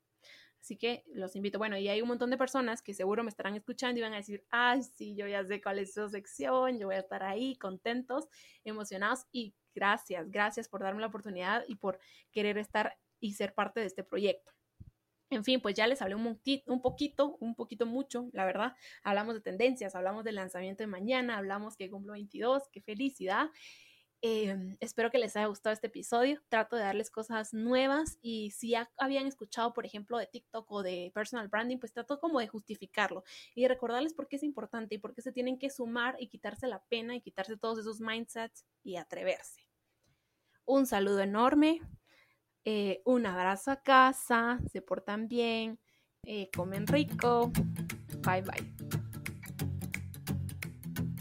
Así 0.60 0.76
que 0.76 1.04
los 1.06 1.36
invito. 1.36 1.58
Bueno, 1.58 1.78
y 1.78 1.88
hay 1.88 2.02
un 2.02 2.08
montón 2.08 2.30
de 2.30 2.36
personas 2.36 2.82
que 2.82 2.94
seguro 2.94 3.22
me 3.22 3.30
estarán 3.30 3.54
escuchando 3.54 3.98
y 3.98 4.02
van 4.02 4.12
a 4.12 4.16
decir, 4.16 4.44
ay, 4.50 4.82
sí, 4.82 5.14
yo 5.14 5.26
ya 5.28 5.44
sé 5.44 5.62
cuál 5.62 5.78
es 5.78 5.90
esa 5.90 6.08
sección, 6.08 6.78
yo 6.78 6.88
voy 6.88 6.96
a 6.96 7.00
estar 7.00 7.22
ahí 7.22 7.56
contentos, 7.56 8.28
emocionados 8.64 9.26
y 9.30 9.54
gracias, 9.74 10.30
gracias 10.30 10.68
por 10.68 10.82
darme 10.82 11.00
la 11.00 11.06
oportunidad 11.06 11.64
y 11.68 11.76
por 11.76 12.00
querer 12.32 12.58
estar 12.58 12.98
y 13.20 13.34
ser 13.34 13.54
parte 13.54 13.80
de 13.80 13.86
este 13.86 14.04
proyecto. 14.04 14.57
En 15.30 15.44
fin, 15.44 15.60
pues 15.60 15.74
ya 15.74 15.86
les 15.86 16.00
hablé 16.00 16.14
un, 16.14 16.80
poquito, 16.80 17.36
un 17.40 17.54
poquito 17.54 17.84
mucho, 17.84 18.30
la 18.32 18.46
verdad. 18.46 18.74
Hablamos 19.02 19.34
de 19.34 19.40
tendencias, 19.42 19.94
hablamos 19.94 20.24
del 20.24 20.36
lanzamiento 20.36 20.82
de 20.82 20.86
mañana, 20.86 21.36
hablamos 21.36 21.76
que 21.76 21.90
cumplo 21.90 22.14
22, 22.14 22.68
qué 22.72 22.80
felicidad. 22.80 23.50
Em, 24.20 24.76
espero 24.80 25.12
que 25.12 25.18
les 25.18 25.36
haya 25.36 25.46
gustado 25.46 25.72
este 25.72 25.86
episodio. 25.86 26.40
Trato 26.48 26.76
de 26.76 26.82
darles 26.82 27.10
cosas 27.10 27.54
nuevas 27.54 28.18
y 28.20 28.50
si 28.50 28.70
ya 28.70 28.90
habían 28.96 29.26
escuchado, 29.26 29.72
por 29.72 29.86
ejemplo, 29.86 30.18
de 30.18 30.26
TikTok 30.26 30.70
o 30.72 30.82
de 30.82 31.12
personal 31.14 31.48
branding, 31.48 31.78
pues 31.78 31.92
trato 31.92 32.18
como 32.18 32.40
de 32.40 32.48
justificarlo 32.48 33.22
y 33.54 33.68
recordarles 33.68 34.14
por 34.14 34.26
qué 34.28 34.36
es 34.36 34.42
importante 34.42 34.96
y 34.96 34.98
por 34.98 35.14
qué 35.14 35.22
se 35.22 35.32
tienen 35.32 35.58
que 35.58 35.70
sumar 35.70 36.16
y 36.18 36.28
quitarse 36.28 36.66
la 36.66 36.82
pena 36.84 37.14
y 37.14 37.20
quitarse 37.20 37.56
todos 37.56 37.78
esos 37.78 38.00
mindsets 38.00 38.64
y 38.82 38.96
atreverse. 38.96 39.68
Un 40.64 40.86
saludo 40.86 41.20
enorme. 41.20 41.80
Eh, 42.70 43.00
un 43.06 43.24
abrazo 43.24 43.70
a 43.70 43.80
casa, 43.80 44.58
se 44.70 44.82
portan 44.82 45.26
bien, 45.26 45.80
eh, 46.22 46.50
comen 46.54 46.86
rico. 46.86 47.50
Bye 48.22 48.42
bye. 48.42 48.87